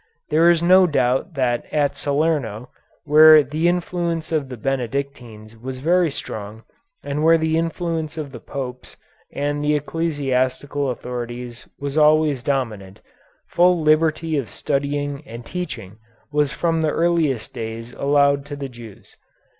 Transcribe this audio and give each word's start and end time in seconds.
There 0.31 0.49
is 0.49 0.63
no 0.63 0.87
doubt 0.87 1.35
that 1.35 1.71
at 1.71 1.95
Salerno, 1.95 2.69
where 3.03 3.43
the 3.43 3.67
influence 3.67 4.31
of 4.31 4.49
the 4.49 4.57
Benedictines 4.57 5.55
was 5.55 5.77
very 5.77 6.09
strong 6.09 6.63
and 7.03 7.23
where 7.23 7.37
the 7.37 7.55
influence 7.55 8.17
of 8.17 8.31
the 8.31 8.39
Popes 8.39 8.97
and 9.31 9.63
the 9.63 9.75
ecclesiastical 9.75 10.89
authorities 10.89 11.69
was 11.77 11.99
always 11.99 12.41
dominant, 12.41 12.99
full 13.45 13.79
liberty 13.79 14.37
of 14.39 14.49
studying 14.49 15.21
and 15.27 15.45
teaching 15.45 15.99
was 16.31 16.51
from 16.51 16.81
the 16.81 16.89
earliest 16.89 17.53
days 17.53 17.93
allowed 17.93 18.43
to 18.47 18.55
the 18.55 18.69
Jews. 18.69 19.15